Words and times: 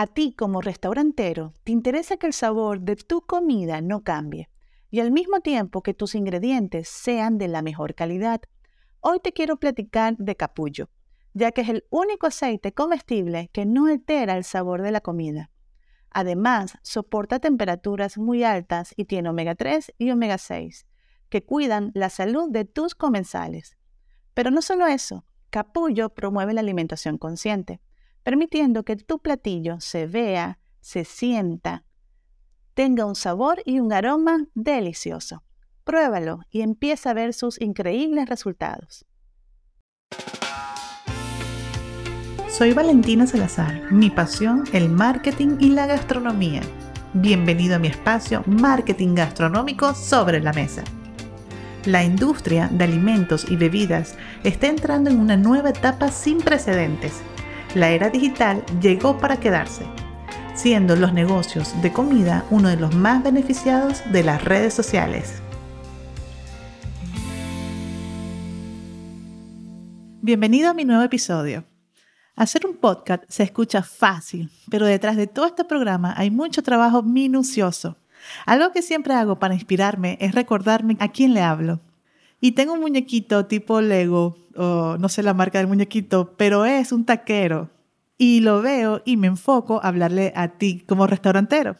A 0.00 0.06
ti 0.06 0.32
como 0.32 0.62
restaurantero, 0.62 1.52
te 1.62 1.72
interesa 1.72 2.16
que 2.16 2.26
el 2.26 2.32
sabor 2.32 2.80
de 2.80 2.96
tu 2.96 3.20
comida 3.20 3.82
no 3.82 4.02
cambie 4.02 4.48
y 4.88 5.00
al 5.00 5.10
mismo 5.10 5.40
tiempo 5.40 5.82
que 5.82 5.92
tus 5.92 6.14
ingredientes 6.14 6.88
sean 6.88 7.36
de 7.36 7.48
la 7.48 7.60
mejor 7.60 7.94
calidad. 7.94 8.40
Hoy 9.00 9.20
te 9.20 9.34
quiero 9.34 9.58
platicar 9.58 10.16
de 10.16 10.36
capullo, 10.36 10.88
ya 11.34 11.52
que 11.52 11.60
es 11.60 11.68
el 11.68 11.84
único 11.90 12.26
aceite 12.26 12.72
comestible 12.72 13.50
que 13.52 13.66
no 13.66 13.88
altera 13.88 14.38
el 14.38 14.44
sabor 14.44 14.80
de 14.80 14.90
la 14.90 15.02
comida. 15.02 15.50
Además, 16.08 16.78
soporta 16.80 17.38
temperaturas 17.38 18.16
muy 18.16 18.42
altas 18.42 18.94
y 18.96 19.04
tiene 19.04 19.28
omega 19.28 19.54
3 19.54 19.92
y 19.98 20.12
omega 20.12 20.38
6, 20.38 20.86
que 21.28 21.44
cuidan 21.44 21.90
la 21.92 22.08
salud 22.08 22.48
de 22.50 22.64
tus 22.64 22.94
comensales. 22.94 23.76
Pero 24.32 24.50
no 24.50 24.62
solo 24.62 24.86
eso, 24.86 25.26
capullo 25.50 26.08
promueve 26.08 26.54
la 26.54 26.62
alimentación 26.62 27.18
consciente, 27.18 27.82
permitiendo 28.22 28.84
que 28.84 28.96
tu 28.96 29.18
platillo 29.20 29.80
se 29.80 30.06
vea, 30.06 30.58
se 30.80 31.04
sienta, 31.04 31.84
tenga 32.74 33.04
un 33.04 33.14
sabor 33.14 33.62
y 33.64 33.80
un 33.80 33.92
aroma 33.92 34.46
delicioso. 34.54 35.42
Pruébalo 35.84 36.40
y 36.50 36.60
empieza 36.60 37.10
a 37.10 37.14
ver 37.14 37.34
sus 37.34 37.60
increíbles 37.60 38.28
resultados. 38.28 39.04
Soy 42.48 42.72
Valentina 42.72 43.26
Salazar, 43.26 43.90
mi 43.92 44.10
pasión 44.10 44.64
el 44.72 44.88
marketing 44.88 45.56
y 45.60 45.70
la 45.70 45.86
gastronomía. 45.86 46.60
Bienvenido 47.14 47.76
a 47.76 47.78
mi 47.78 47.88
espacio 47.88 48.42
Marketing 48.46 49.14
Gastronómico 49.14 49.94
sobre 49.94 50.40
la 50.40 50.52
Mesa. 50.52 50.84
La 51.86 52.04
industria 52.04 52.68
de 52.68 52.84
alimentos 52.84 53.50
y 53.50 53.56
bebidas 53.56 54.14
está 54.44 54.66
entrando 54.66 55.10
en 55.10 55.18
una 55.18 55.36
nueva 55.36 55.70
etapa 55.70 56.08
sin 56.08 56.38
precedentes. 56.38 57.22
La 57.74 57.90
era 57.90 58.10
digital 58.10 58.64
llegó 58.80 59.16
para 59.18 59.38
quedarse, 59.38 59.84
siendo 60.56 60.96
los 60.96 61.12
negocios 61.12 61.80
de 61.82 61.92
comida 61.92 62.44
uno 62.50 62.68
de 62.68 62.76
los 62.76 62.96
más 62.96 63.22
beneficiados 63.22 64.02
de 64.10 64.24
las 64.24 64.44
redes 64.44 64.74
sociales. 64.74 65.40
Bienvenido 70.20 70.68
a 70.68 70.74
mi 70.74 70.84
nuevo 70.84 71.04
episodio. 71.04 71.62
Hacer 72.34 72.66
un 72.66 72.76
podcast 72.76 73.22
se 73.28 73.44
escucha 73.44 73.84
fácil, 73.84 74.50
pero 74.68 74.84
detrás 74.84 75.16
de 75.16 75.28
todo 75.28 75.46
este 75.46 75.64
programa 75.64 76.12
hay 76.16 76.32
mucho 76.32 76.64
trabajo 76.64 77.04
minucioso. 77.04 77.96
Algo 78.46 78.72
que 78.72 78.82
siempre 78.82 79.14
hago 79.14 79.38
para 79.38 79.54
inspirarme 79.54 80.18
es 80.20 80.34
recordarme 80.34 80.96
a 80.98 81.06
quién 81.12 81.34
le 81.34 81.42
hablo. 81.42 81.78
Y 82.40 82.52
tengo 82.52 82.72
un 82.72 82.80
muñequito 82.80 83.46
tipo 83.46 83.80
Lego, 83.80 84.36
o 84.56 84.96
no 84.98 85.08
sé 85.08 85.22
la 85.22 85.34
marca 85.34 85.58
del 85.58 85.66
muñequito, 85.66 86.34
pero 86.36 86.64
es 86.64 86.92
un 86.92 87.04
taquero. 87.04 87.70
Y 88.16 88.40
lo 88.40 88.62
veo 88.62 89.02
y 89.04 89.16
me 89.16 89.26
enfoco 89.26 89.80
a 89.82 89.88
hablarle 89.88 90.32
a 90.36 90.48
ti 90.48 90.84
como 90.86 91.06
restaurantero. 91.06 91.76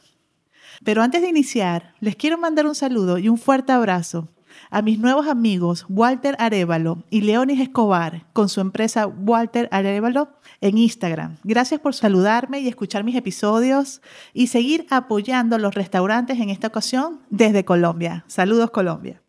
Pero 0.84 1.02
antes 1.02 1.20
de 1.20 1.28
iniciar, 1.28 1.94
les 2.00 2.16
quiero 2.16 2.38
mandar 2.38 2.66
un 2.66 2.74
saludo 2.74 3.18
y 3.18 3.28
un 3.28 3.38
fuerte 3.38 3.72
abrazo 3.72 4.28
a 4.70 4.82
mis 4.82 4.98
nuevos 4.98 5.26
amigos 5.26 5.86
Walter 5.88 6.36
Arevalo 6.38 7.04
y 7.10 7.22
Leonis 7.22 7.60
Escobar 7.60 8.26
con 8.32 8.48
su 8.48 8.60
empresa 8.60 9.06
Walter 9.06 9.68
Arevalo 9.70 10.28
en 10.60 10.78
Instagram. 10.78 11.36
Gracias 11.44 11.80
por 11.80 11.94
saludarme 11.94 12.60
y 12.60 12.68
escuchar 12.68 13.04
mis 13.04 13.16
episodios 13.16 14.00
y 14.32 14.48
seguir 14.48 14.86
apoyando 14.90 15.56
a 15.56 15.58
los 15.58 15.74
restaurantes 15.74 16.38
en 16.38 16.50
esta 16.50 16.68
ocasión 16.68 17.20
desde 17.30 17.64
Colombia. 17.64 18.24
Saludos 18.26 18.70
Colombia. 18.70 19.22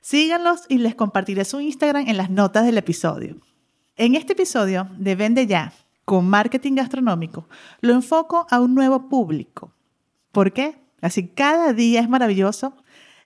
Síganlos 0.00 0.62
y 0.68 0.78
les 0.78 0.94
compartiré 0.94 1.44
su 1.44 1.60
Instagram 1.60 2.08
en 2.08 2.16
las 2.16 2.30
notas 2.30 2.64
del 2.64 2.78
episodio. 2.78 3.36
En 3.96 4.14
este 4.14 4.32
episodio 4.32 4.88
de 4.96 5.14
Vende 5.14 5.46
Ya 5.46 5.74
con 6.06 6.28
marketing 6.28 6.74
gastronómico, 6.74 7.46
lo 7.80 7.92
enfoco 7.92 8.46
a 8.50 8.60
un 8.60 8.74
nuevo 8.74 9.08
público. 9.08 9.74
¿Por 10.32 10.52
qué? 10.52 10.78
Así 11.02 11.28
cada 11.28 11.72
día 11.72 12.00
es 12.00 12.08
maravilloso 12.08 12.74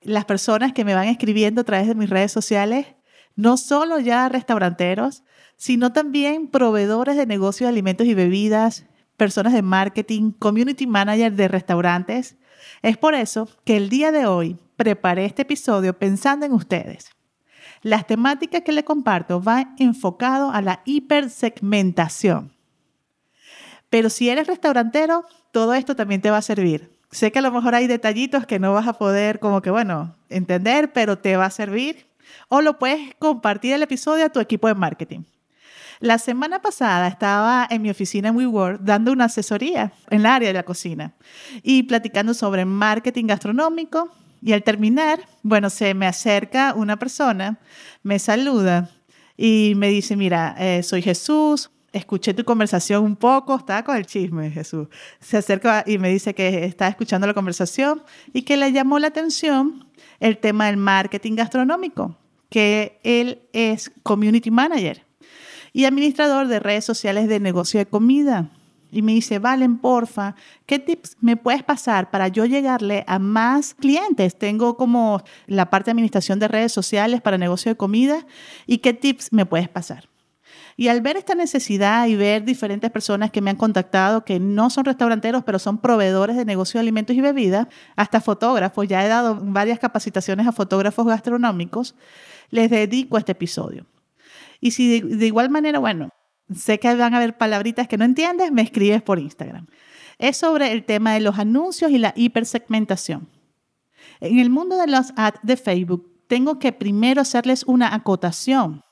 las 0.03 0.25
personas 0.25 0.73
que 0.73 0.85
me 0.85 0.95
van 0.95 1.09
escribiendo 1.09 1.61
a 1.61 1.65
través 1.65 1.87
de 1.87 1.95
mis 1.95 2.11
redes 2.11 2.33
sociales, 2.33 2.89
no 3.37 3.57
solo 3.57 4.01
ya 4.01 4.29
restauranteros, 4.29 5.23
sino 5.57 5.93
también 5.93 6.49
proveedores 6.49 7.17
de 7.17 7.27
negocios 7.27 7.69
de 7.69 7.73
alimentos 7.73 8.07
y 8.07 8.15
bebidas, 8.15 8.85
personas 9.17 9.53
de 9.53 9.63
marketing, 9.63 10.33
community 10.33 10.87
manager 10.87 11.33
de 11.33 11.49
restaurantes. 11.49 12.37
Es 12.83 12.99
por 12.99 13.15
eso 13.15 13.49
que 13.65 13.77
el 13.77 13.89
día 13.89 14.13
de 14.13 14.27
hoy 14.27 14.59
preparé 14.77 15.25
este 15.25 15.43
episodio 15.43 15.99
pensando 15.99 16.47
en 16.47 16.53
ustedes. 16.53 17.11
Las 17.83 18.07
temáticas 18.07 18.63
que 18.63 18.73
le 18.73 18.85
comparto 18.85 19.41
van 19.41 19.75
enfocado 19.79 20.51
a 20.51 20.63
la 20.63 20.81
hipersegmentación. 20.85 22.53
Pero 23.91 24.11
si 24.11 24.29
eres 24.29 24.47
restaurantero, 24.47 25.25
todo 25.53 25.75
esto 25.75 25.95
también 25.95 26.21
te 26.21 26.31
va 26.31 26.39
a 26.39 26.43
servir. 26.43 26.91
Sé 27.11 27.31
que 27.31 27.39
a 27.39 27.43
lo 27.43 27.53
mejor 27.53 27.75
hay 27.75 27.87
detallitos 27.87 28.47
que 28.47 28.59
no 28.59 28.73
vas 28.73 28.89
a 28.89 28.95
poder 28.95 29.39
como 29.39 29.63
que, 29.63 29.71
bueno, 29.71 30.17
entender, 30.29 30.93
pero 30.93 31.19
te 31.19 31.37
va 31.37 31.45
a 31.45 31.51
servir. 31.51 32.07
O 32.49 32.61
lo 32.61 32.79
puedes 32.79 33.15
compartir 33.21 33.75
el 33.75 33.83
episodio 33.83 34.25
a 34.25 34.31
tu 34.31 34.41
equipo 34.41 34.67
de 34.67 34.75
marketing. 34.75 35.21
La 36.01 36.19
semana 36.19 36.61
pasada 36.61 37.07
estaba 37.07 37.67
en 37.71 37.83
mi 37.83 37.91
oficina 37.91 38.29
en 38.29 38.37
WeWork 38.37 38.81
dando 38.81 39.13
una 39.13 39.27
asesoría 39.27 39.93
en 40.11 40.21
el 40.21 40.27
área 40.27 40.49
de 40.49 40.55
la 40.55 40.65
cocina 40.65 41.15
y 41.63 41.85
platicando 41.85 42.35
sobre 42.35 42.65
marketing 42.65 43.27
gastronómico. 43.27 44.11
Y 44.45 44.53
al 44.53 44.63
terminar, 44.63 45.27
bueno, 45.43 45.71
se 45.71 45.95
me 45.95 46.07
acerca 46.07 46.75
una 46.77 46.99
persona, 46.99 47.59
me 48.03 48.19
saluda 48.19 48.91
y 49.39 49.73
me 49.75 49.89
dice, 49.89 50.17
mira, 50.17 50.55
eh, 50.59 50.83
soy 50.83 51.01
Jesús, 51.01 51.71
escuché 51.95 52.35
tu 52.35 52.45
conversación 52.45 53.05
un 53.05 53.17
poco, 53.17 53.57
estaba 53.57 53.83
con 53.83 53.97
el 53.97 54.05
chisme, 54.05 54.51
Jesús. 54.51 54.89
Se 55.19 55.39
acerca 55.39 55.83
y 55.87 55.97
me 55.97 56.11
dice 56.11 56.35
que 56.35 56.67
está 56.67 56.89
escuchando 56.89 57.27
la 57.27 57.33
conversación 57.33 58.03
y 58.35 58.43
que 58.43 58.59
le 58.59 58.71
llamó 58.71 58.99
la 58.99 59.07
atención 59.07 59.89
el 60.21 60.37
tema 60.37 60.67
del 60.67 60.77
marketing 60.77 61.37
gastronómico, 61.37 62.15
que 62.51 63.01
él 63.03 63.49
es 63.55 63.93
community 64.03 64.51
manager 64.51 65.07
y 65.73 65.87
administrador 65.87 66.49
de 66.49 66.61
redes 66.61 66.85
sociales 66.85 67.31
de 67.31 67.41
negocio 67.41 67.81
de 67.81 67.87
comida. 67.87 68.51
Y 68.95 69.03
me 69.03 69.13
dice, 69.13 69.41
Valen, 69.41 69.79
porfa, 69.79 70.37
¿qué 70.67 70.79
tips 70.79 71.17
me 71.21 71.37
puedes 71.37 71.65
pasar 71.65 72.11
para 72.11 72.29
yo 72.29 72.45
llegarle 72.45 73.05
a 73.09 73.19
más 73.19 73.75
clientes? 73.75 74.39
Tengo 74.39 74.77
como 74.77 75.23
la 75.47 75.69
parte 75.69 75.87
de 75.87 75.93
administración 75.93 76.39
de 76.39 76.49
redes 76.49 76.73
sociales 76.73 77.21
para 77.21 77.37
negocio 77.37 77.73
de 77.73 77.77
comida. 77.77 78.25
¿Y 78.67 78.79
qué 78.79 78.95
tips 78.95 79.33
me 79.33 79.47
puedes 79.47 79.69
pasar? 79.69 80.09
Y 80.77 80.89
al 80.89 81.01
ver 81.01 81.17
esta 81.17 81.35
necesidad 81.35 82.07
y 82.07 82.17
ver 82.17 82.45
diferentes 82.45 82.91
personas 82.91 83.31
que 83.31 83.41
me 83.41 83.51
han 83.51 83.57
contactado, 83.57 84.25
que 84.25 84.41
no 84.41 84.71
son 84.71 84.85
restauranteros, 84.85 85.45
pero 85.45 85.59
son 85.59 85.79
proveedores 85.79 86.37
de 86.37 86.45
negocio 86.45 86.79
de 86.79 86.83
alimentos 86.83 87.15
y 87.15 87.21
bebidas, 87.21 87.69
hasta 87.97 88.21
fotógrafos, 88.21 88.89
ya 88.89 89.05
he 89.05 89.09
dado 89.09 89.39
varias 89.41 89.79
capacitaciones 89.79 90.47
a 90.47 90.53
fotógrafos 90.53 91.07
gastronómicos, 91.07 91.95
les 92.51 92.71
dedico 92.71 93.19
este 93.19 93.33
episodio. 93.33 93.87
Y 94.61 94.73
si 94.73 95.01
de, 95.01 95.27
igual 95.27 95.51
manera, 95.51 95.79
bueno, 95.79 96.11
sé 96.53 96.79
que 96.79 96.95
van 96.95 97.15
a 97.15 97.19
haber 97.19 97.37
palabritas 97.37 97.89
que 97.89 97.97
no 97.97 98.05
entiendes, 98.05 98.53
me 98.53 98.63
escribes 98.63 99.03
por 99.03 99.19
Instagram. 99.19 99.67
Es 100.19 100.37
sobre 100.37 100.73
el 100.73 100.85
tema 100.85 101.15
de 101.15 101.21
los 101.21 101.39
anuncios 101.39 101.91
y 101.91 101.99
la 101.99 102.13
hipersegmentación. 102.17 103.29
En 104.21 104.39
el 104.39 104.51
mundo 104.51 104.77
de 104.77 104.87
los 104.87 105.13
ads 105.17 105.41
de 105.43 105.57
Facebook, 105.57 106.11
tengo 106.29 106.59
que 106.59 106.73
primero 106.73 107.21
hacerles 107.21 107.65
una 107.65 107.95
acotación 107.95 108.83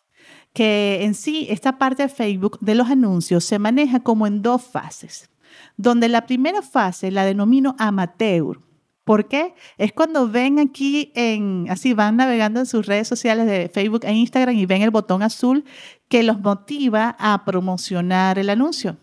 que 0.53 1.01
en 1.03 1.15
sí 1.15 1.47
esta 1.49 1.79
parte 1.79 2.03
de 2.03 2.09
Facebook 2.09 2.59
de 2.61 2.75
los 2.75 2.91
anuncios 2.91 3.45
se 3.45 3.59
maneja 3.59 4.01
como 4.01 4.27
en 4.27 4.43
dos 4.43 4.63
fases, 4.63 5.31
donde 5.77 6.09
la 6.09 6.27
primera 6.27 6.63
fase 6.63 7.11
la 7.11 7.25
denomino 7.25 7.75
amateur. 7.79 8.61
¿Por 9.05 9.27
qué? 9.27 9.55
Es 9.79 9.93
cuando 9.93 10.29
ven 10.29 10.61
aquí 10.61 11.11
en, 11.17 11.67
así 11.69 11.93
van 11.93 12.17
navegando 12.17 12.61
en 12.61 12.67
sus 12.67 12.87
redes 12.87 13.09
sociales 13.09 13.47
de 13.47 13.69
Facebook 13.69 14.03
e 14.05 14.13
Instagram 14.13 14.55
y 14.55 14.67
ven 14.67 14.83
el 14.83 14.91
botón 14.91 15.23
azul 15.23 15.65
que 16.13 16.23
los 16.23 16.41
motiva 16.41 17.17
a 17.19 17.43
promocionar 17.43 18.39
el 18.39 18.51
anuncio. 18.51 18.99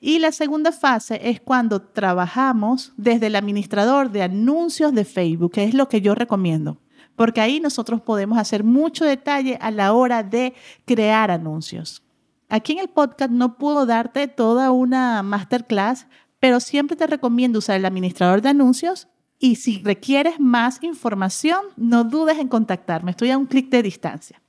Y 0.00 0.18
la 0.18 0.32
segunda 0.32 0.72
fase 0.72 1.20
es 1.22 1.40
cuando 1.40 1.80
trabajamos 1.80 2.92
desde 2.96 3.28
el 3.28 3.36
administrador 3.36 4.10
de 4.10 4.24
anuncios 4.24 4.92
de 4.92 5.04
Facebook, 5.04 5.52
que 5.52 5.62
es 5.62 5.74
lo 5.74 5.88
que 5.88 6.00
yo 6.00 6.16
recomiendo 6.16 6.78
porque 7.14 7.40
ahí 7.42 7.60
nosotros 7.60 8.00
podemos 8.00 8.38
hacer 8.38 8.64
mucho 8.64 9.04
detalle 9.04 9.58
a 9.60 9.70
la 9.70 9.92
hora 9.92 10.22
de 10.22 10.54
crear 10.86 11.30
anuncios. 11.30 12.02
Aquí 12.48 12.72
en 12.72 12.78
el 12.78 12.88
podcast 12.88 13.30
no 13.30 13.58
puedo 13.58 13.84
darte 13.84 14.26
toda 14.26 14.70
una 14.70 15.22
masterclass, 15.22 16.06
pero 16.38 16.60
siempre 16.60 16.96
te 16.96 17.06
recomiendo 17.06 17.58
usar 17.58 17.76
el 17.76 17.84
administrador 17.84 18.40
de 18.40 18.48
anuncios 18.48 19.06
y 19.38 19.56
si 19.56 19.82
requieres 19.82 20.40
más 20.40 20.82
información, 20.82 21.60
no 21.76 22.04
dudes 22.04 22.38
en 22.38 22.48
contactarme. 22.48 23.10
Estoy 23.10 23.30
a 23.30 23.38
un 23.38 23.44
clic 23.44 23.68
de 23.68 23.82
distancia 23.82 24.40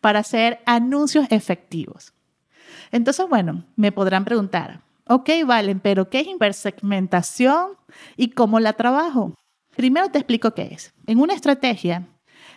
para 0.00 0.20
hacer 0.20 0.60
anuncios 0.66 1.26
efectivos. 1.30 2.12
Entonces, 2.92 3.26
bueno, 3.28 3.64
me 3.76 3.92
podrán 3.92 4.24
preguntar, 4.24 4.80
ok, 5.08 5.30
Valen, 5.46 5.80
pero 5.80 6.08
¿qué 6.08 6.20
es 6.20 6.28
hipersegmentación 6.28 7.70
y 8.16 8.30
cómo 8.30 8.60
la 8.60 8.74
trabajo? 8.74 9.34
Primero 9.76 10.10
te 10.10 10.18
explico 10.18 10.52
qué 10.52 10.70
es. 10.72 10.94
En 11.06 11.20
una 11.20 11.34
estrategia, 11.34 12.06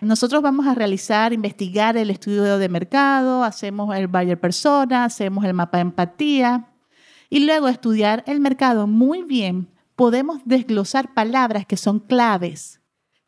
nosotros 0.02 0.42
vamos 0.42 0.66
a 0.68 0.76
realizar, 0.76 1.34
investigar 1.34 1.98
el 1.98 2.10
estudio 2.10 2.58
de 2.58 2.70
mercado, 2.70 3.44
hacemos 3.44 3.94
el 3.96 4.08
buyer 4.08 4.40
persona, 4.40 5.04
hacemos 5.04 5.44
el 5.44 5.54
mapa 5.54 5.78
de 5.78 5.82
empatía 5.82 6.70
y 7.30 7.46
luego 7.46 7.68
estudiar 7.68 8.24
el 8.26 8.40
mercado 8.40 8.88
muy 8.88 9.24
bien, 9.24 9.68
podemos 9.96 10.42
desglosar 10.46 11.14
palabras 11.14 11.66
que 11.66 11.76
son 11.76 12.00
claves, 12.00 12.79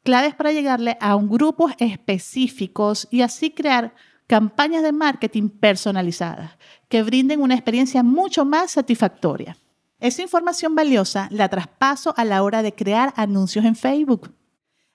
claves 0.04 0.36
para 0.36 0.52
llegarle 0.52 0.98
a 1.00 1.16
un 1.16 1.30
grupo 1.30 1.70
específicos 1.78 3.08
y 3.12 3.22
así 3.22 3.52
crear 3.52 3.94
campañas 4.28 4.84
de 4.84 4.92
marketing 4.92 5.50
personalizadas 5.50 6.52
que 6.88 7.04
brinden 7.04 7.42
una 7.42 7.56
experiencia 7.56 8.04
mucho 8.04 8.46
más 8.46 8.72
satisfactoria. 8.72 9.58
Esa 10.00 10.22
información 10.22 10.74
valiosa 10.74 11.28
la 11.32 11.50
traspaso 11.50 12.14
a 12.18 12.26
la 12.26 12.42
hora 12.42 12.64
de 12.64 12.74
crear 12.74 13.14
anuncios 13.16 13.66
en 13.66 13.76
Facebook. 13.76 14.34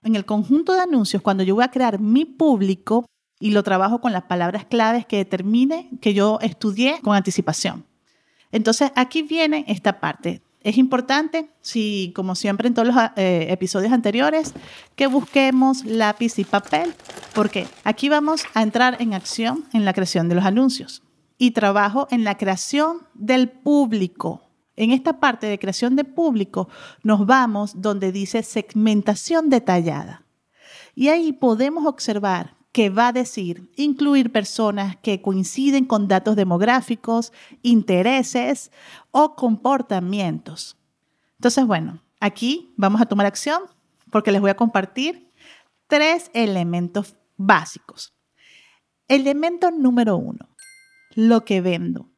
En 0.03 0.17
el 0.17 0.25
conjunto 0.25 0.73
de 0.73 0.81
anuncios, 0.81 1.23
cuando 1.23 1.43
yo 1.43 1.55
voy 1.55 1.64
a 1.64 1.70
crear 1.70 2.00
mi 2.00 2.25
público 2.25 3.06
y 3.38 3.50
lo 3.50 3.62
trabajo 3.62 4.00
con 4.00 4.12
las 4.12 4.23
palabras 4.25 4.64
claves 4.64 5.06
que 5.06 5.19
determine 5.19 5.91
que 6.00 6.14
yo 6.14 6.38
estudié 6.41 7.00
con 7.03 7.14
anticipación. 7.14 7.85
Entonces, 8.53 8.91
aquí 8.97 9.23
viene 9.23 9.64
esta 9.69 10.00
parte. 10.00 10.43
Es 10.66 10.78
importante, 10.78 11.48
si 11.60 12.12
como 12.16 12.34
siempre 12.34 12.66
en 12.66 12.74
todos 12.74 12.88
los 12.88 12.96
eh, 13.14 13.46
episodios 13.50 13.92
anteriores, 13.92 14.52
que 14.96 15.06
busquemos 15.06 15.84
lápiz 15.84 16.40
y 16.40 16.44
papel, 16.44 16.92
porque 17.36 17.68
aquí 17.84 18.08
vamos 18.08 18.42
a 18.52 18.64
entrar 18.64 19.00
en 19.00 19.14
acción 19.14 19.64
en 19.72 19.84
la 19.84 19.92
creación 19.92 20.28
de 20.28 20.34
los 20.34 20.44
anuncios 20.44 21.04
y 21.38 21.52
trabajo 21.52 22.08
en 22.10 22.24
la 22.24 22.36
creación 22.36 23.06
del 23.14 23.48
público. 23.48 24.42
En 24.74 24.90
esta 24.90 25.20
parte 25.20 25.46
de 25.46 25.60
creación 25.60 25.94
de 25.94 26.02
público 26.02 26.69
nos 27.04 27.26
vamos 27.26 27.80
donde 27.80 28.10
dice 28.10 28.42
segmentación 28.42 29.50
detallada. 29.50 30.24
Y 30.96 31.10
ahí 31.10 31.32
podemos 31.32 31.86
observar 31.86 32.56
que 32.76 32.90
va 32.90 33.08
a 33.08 33.12
decir 33.12 33.70
incluir 33.76 34.31
personas 34.31 34.99
que 34.99 35.23
coinciden 35.23 35.87
con 35.87 36.08
datos 36.08 36.37
demográficos, 36.37 37.32
intereses 37.62 38.70
o 39.12 39.34
comportamientos. 39.34 40.76
Entonces, 41.38 41.67
bueno, 41.67 42.02
aquí 42.20 42.75
vamos 42.76 43.00
a 43.00 43.06
tomar 43.06 43.25
acción 43.25 43.62
porque 44.11 44.31
les 44.31 44.43
voy 44.43 44.50
a 44.50 44.56
compartir 44.56 45.32
tres 45.87 46.31
elementos 46.34 47.17
básicos. 47.38 48.12
Elemento 49.08 49.70
número 49.70 50.19
uno, 50.19 50.46
lo 51.14 51.46
que 51.46 51.62
vendo. 51.62 52.11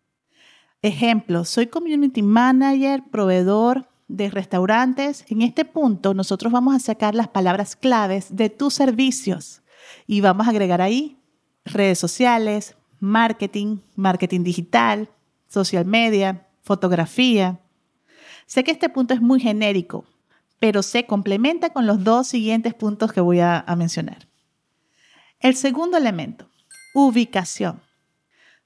Ejemplo, 0.82 1.44
soy 1.44 1.68
community 1.68 2.22
manager, 2.22 3.04
proveedor 3.12 3.88
de 4.08 4.28
restaurantes. 4.28 5.24
En 5.28 5.42
este 5.42 5.64
punto, 5.64 6.14
nosotros 6.14 6.52
vamos 6.52 6.74
a 6.74 6.80
sacar 6.80 7.14
las 7.14 7.28
palabras 7.28 7.76
claves 7.76 8.34
de 8.34 8.50
tus 8.50 8.74
servicios 8.74 9.62
y 10.06 10.20
vamos 10.20 10.46
a 10.46 10.50
agregar 10.50 10.80
ahí 10.80 11.18
redes 11.64 11.98
sociales, 11.98 12.76
marketing, 13.00 13.78
marketing 13.96 14.42
digital, 14.42 15.08
social 15.48 15.84
media, 15.84 16.46
fotografía. 16.62 17.60
Sé 18.46 18.64
que 18.64 18.70
este 18.70 18.88
punto 18.88 19.14
es 19.14 19.20
muy 19.20 19.40
genérico, 19.40 20.04
pero 20.58 20.82
se 20.82 21.06
complementa 21.06 21.70
con 21.70 21.86
los 21.86 22.02
dos 22.02 22.26
siguientes 22.28 22.74
puntos 22.74 23.12
que 23.12 23.20
voy 23.20 23.40
a, 23.40 23.64
mencionar. 23.76 24.28
El 25.40 25.54
segundo 25.54 25.96
elemento, 25.96 26.48
ubicación. 26.94 27.80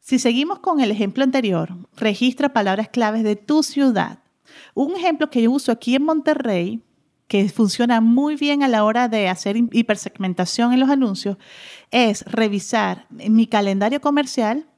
Si 0.01 0.19
seguimos 0.19 0.59
con 0.61 0.81
el 0.81 0.91
ejemplo 0.91 1.23
anterior, 1.23 1.77
registra 1.97 2.53
palabras 2.53 2.89
claves 2.89 3.23
de 3.23 3.37
tu 3.37 3.63
ciudad. 3.63 4.19
Un 4.75 4.97
ejemplo 4.97 5.31
que 5.31 5.43
yo 5.43 5.51
uso 5.51 5.71
aquí 5.71 5.95
en 5.95 6.05
Monterrey 6.05 6.83
que 7.29 7.49
funciona 7.49 8.01
muy 8.01 8.37
bien 8.37 8.63
a 8.63 8.69
la 8.69 8.85
hora 8.85 9.09
de 9.09 9.29
hacer 9.29 9.57
hipersegmentación 9.57 10.73
en 10.73 10.81
los 10.81 10.91
anuncios, 10.91 11.39
es 11.91 12.25
revisar 12.27 13.07
mi 13.11 13.47
calendario 13.47 14.01
comercial, 14.01 14.69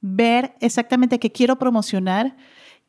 ver 0.00 0.54
exactamente 0.60 1.18
qué 1.18 1.32
quiero 1.32 1.58
promocionar 1.58 2.36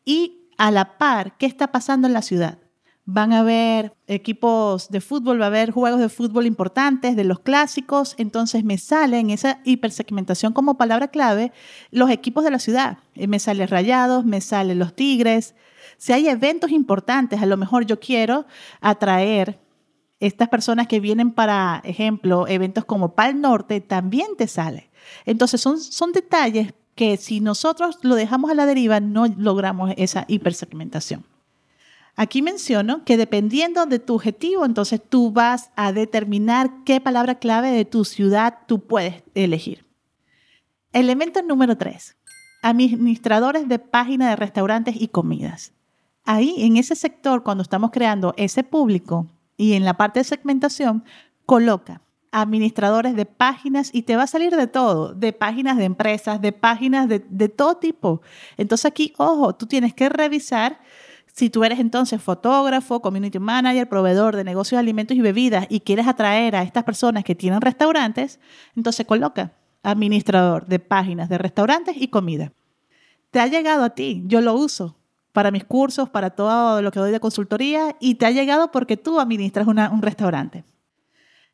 y 0.04 0.50
a 0.58 0.72
la 0.72 0.98
par 0.98 1.38
qué 1.38 1.46
está 1.46 1.72
pasando 1.72 2.08
en 2.08 2.14
la 2.14 2.22
ciudad. 2.22 2.63
Van 3.06 3.34
a 3.34 3.40
haber 3.40 3.94
equipos 4.08 4.90
de 4.90 5.02
fútbol, 5.02 5.42
va 5.42 5.46
a 5.46 5.48
haber 5.48 5.72
juegos 5.72 6.00
de 6.00 6.08
fútbol 6.08 6.46
importantes, 6.46 7.18
de 7.18 7.26
los 7.26 7.40
clásicos, 7.40 8.16
entonces 8.18 8.64
me 8.64 8.78
sale 8.78 9.20
en 9.20 9.30
esa 9.30 9.60
hipersegmentación 9.66 10.54
como 10.54 10.78
palabra 10.78 11.10
clave 11.10 11.52
los 11.92 12.10
equipos 12.10 12.46
de 12.46 12.52
la 12.52 12.60
ciudad. 12.60 13.00
Eh, 13.16 13.28
me 13.28 13.40
sale 13.40 13.68
Rayados, 13.68 14.24
me 14.24 14.40
salen 14.40 14.80
los 14.80 14.96
Tigres, 14.96 15.54
si 15.98 16.14
hay 16.14 16.28
eventos 16.28 16.72
importantes, 16.72 17.42
a 17.42 17.46
lo 17.46 17.58
mejor 17.58 17.86
yo 17.86 18.00
quiero 18.00 18.46
atraer 18.82 19.60
estas 20.20 20.50
personas 20.50 20.88
que 20.88 21.00
vienen 21.00 21.32
para, 21.32 21.82
ejemplo, 21.84 22.48
eventos 22.48 22.86
como 22.86 23.16
Pal 23.16 23.42
Norte, 23.42 23.82
también 23.82 24.36
te 24.38 24.48
sale. 24.48 24.90
Entonces 25.26 25.62
son, 25.62 25.80
son 25.80 26.12
detalles 26.12 26.74
que 26.96 27.18
si 27.18 27.40
nosotros 27.40 28.00
lo 28.02 28.16
dejamos 28.16 28.52
a 28.52 28.54
la 28.54 28.66
deriva, 28.66 29.00
no 29.00 29.28
logramos 29.28 29.94
esa 29.98 30.26
hipersegmentación. 30.28 31.26
Aquí 32.16 32.42
menciono 32.42 33.04
que 33.06 33.18
dependiendo 33.18 33.86
de 33.86 34.00
tu 34.00 34.16
objetivo, 34.16 34.66
entonces 34.66 35.02
tú 35.08 35.32
vas 35.32 35.72
a 35.76 35.92
determinar 35.92 36.84
qué 36.86 37.02
palabra 37.02 37.36
clave 37.36 37.72
de 37.72 37.86
tu 37.86 38.06
ciudad 38.06 38.60
tú 38.68 38.86
puedes 38.86 39.24
elegir. 39.34 39.86
Elemento 40.92 41.42
número 41.42 41.76
tres, 41.76 42.18
administradores 42.62 43.68
de 43.68 43.80
páginas 43.80 44.30
de 44.30 44.36
restaurantes 44.36 44.96
y 45.00 45.08
comidas 45.08 45.74
ahí 46.26 46.56
en 46.60 46.78
ese 46.78 46.96
sector, 46.96 47.44
cuando 47.44 47.64
estamos 47.64 47.92
creando 47.92 48.34
ese 48.38 48.64
público 48.64 49.28
y 49.58 49.74
en 49.74 49.86
la 49.86 49.96
parte 49.96 50.20
de 50.20 50.24
segmentación, 50.26 51.04
coloca 51.46 52.02
administradores 52.32 53.16
de 53.16 53.26
páginas 53.26 53.92
y 53.94 54.04
te 54.04 54.16
va 54.16 54.24
a 54.24 54.28
salir 54.28 54.56
de 54.56 54.66
todo, 54.66 55.14
de 55.14 55.34
páginas 55.34 55.78
de 55.78 55.84
empresas, 55.84 56.42
de 56.42 56.52
páginas 56.52 57.08
de, 57.08 57.20
todo 57.50 57.78
tipo. 57.78 58.22
Entonces 58.58 58.86
aquí, 58.86 59.14
ojo, 59.18 59.54
tú 59.54 59.68
tienes 59.68 59.94
que 59.94 60.10
revisar 60.10 60.80
si 61.34 61.50
tú 61.50 61.64
eres 61.64 61.80
entonces 61.80 62.22
fotógrafo, 62.22 63.02
community 63.02 63.40
manager, 63.40 63.90
proveedor 63.90 64.36
de 64.36 64.44
negocios 64.44 64.78
de 64.78 64.82
alimentos 64.82 65.18
y 65.18 65.22
bebidas 65.22 65.66
y 65.68 65.80
quieres 65.80 66.08
atraer 66.08 66.56
a 66.56 66.62
estas 66.62 66.84
personas 66.84 67.24
que 67.24 67.34
tienen 67.34 67.60
restaurantes, 67.60 68.40
entonces 68.76 69.08
coloca 69.08 69.52
administrador 69.82 70.68
de 70.68 70.78
páginas 70.78 71.30
de 71.30 71.40
restaurantes 71.40 71.96
y 71.98 72.10
comida. 72.10 72.54
Te 73.32 73.40
ha 73.40 73.48
llegado 73.48 73.84
a 73.84 73.90
ti, 73.90 74.22
yo 74.28 74.42
lo 74.42 74.54
uso 74.54 74.96
para 75.32 75.50
mis 75.50 75.64
cursos, 75.64 76.08
para 76.08 76.30
todo 76.30 76.84
lo 76.84 76.92
que 76.92 77.00
doy 77.00 77.12
de 77.12 77.20
consultoría 77.20 77.96
y 78.00 78.16
te 78.16 78.28
ha 78.28 78.32
llegado 78.32 78.72
porque 78.72 78.96
tú 78.96 79.20
administras 79.20 79.66
un 79.68 80.02
restaurante. 80.04 80.64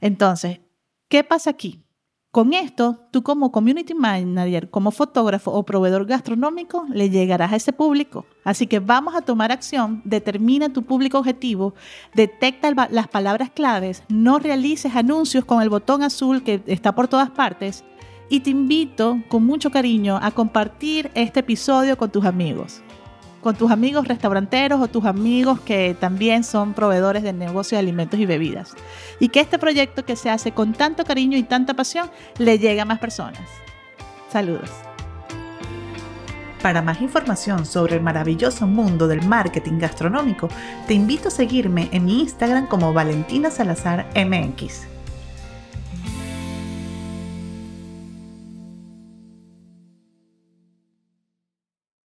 Entonces, 0.02 0.60
¿qué 1.08 1.24
pasa 1.24 1.52
aquí? 1.52 1.82
Con 2.32 2.54
esto, 2.54 3.08
tú 3.10 3.24
como 3.24 3.52
community 3.52 3.96
manager, 3.96 4.70
como 4.70 4.92
fotógrafo 4.92 5.52
o 5.52 5.64
proveedor 5.64 6.06
gastronómico, 6.06 6.86
le 6.92 7.10
llegarás 7.10 7.52
a 7.52 7.56
ese 7.56 7.74
público. 7.74 8.28
Así 8.44 8.68
que 8.68 8.78
vamos 8.78 9.16
a 9.16 9.22
tomar 9.22 9.52
acción, 9.52 10.04
determina 10.06 10.72
tu 10.72 10.84
público 10.84 11.18
objetivo, 11.18 11.74
detecta 12.14 12.70
las 12.92 13.08
palabras 13.08 13.50
claves, 13.50 14.04
no 14.10 14.38
realices 14.38 14.96
anuncios 14.96 15.44
con 15.44 15.64
el 15.64 15.70
botón 15.70 16.04
azul 16.04 16.44
que 16.44 16.62
está 16.68 16.94
por 16.94 17.08
todas 17.08 17.32
partes 17.32 17.84
y 18.30 18.42
te 18.42 18.52
invito 18.52 19.24
con 19.28 19.44
mucho 19.44 19.72
cariño 19.72 20.20
a 20.22 20.30
compartir 20.30 21.10
este 21.16 21.40
episodio 21.40 21.98
con 21.98 22.12
tus 22.12 22.26
amigos 22.26 22.84
con 23.42 23.56
tus 23.56 23.72
amigos 23.72 24.08
restauranteros 24.08 24.82
o 24.82 24.88
tus 24.88 25.06
amigos 25.06 25.60
que 25.62 25.96
también 26.00 26.44
son 26.44 26.74
proveedores 26.74 27.24
de 27.24 27.34
negocio 27.34 27.78
de 27.78 27.80
alimentos 27.80 28.20
y 28.20 28.26
bebidas. 28.26 28.76
Y 29.20 29.30
que 29.30 29.40
este 29.40 29.60
proyecto 29.60 30.06
que 30.06 30.16
se 30.16 30.30
hace 30.30 30.52
con 30.52 30.74
tanto 30.74 31.04
cariño 31.04 31.38
y 31.38 31.44
tanta 31.44 31.74
pasión 31.74 32.10
le 32.38 32.60
llegue 32.60 32.82
a 32.82 32.86
más 32.86 33.00
personas. 33.00 33.48
Saludos. 34.30 34.70
Para 36.62 36.82
más 36.82 37.02
información 37.02 37.66
sobre 37.66 37.96
el 37.96 38.02
maravilloso 38.02 38.68
mundo 38.68 39.08
del 39.08 39.26
marketing 39.26 39.80
gastronómico, 39.80 40.50
te 40.88 40.94
invito 40.94 41.30
a 41.30 41.32
seguirme 41.32 41.88
en 41.94 42.06
mi 42.06 42.20
Instagram 42.22 42.68
como 42.68 42.92
Valentina 42.92 43.50
Salazar 43.50 44.10
MX. 44.14 44.99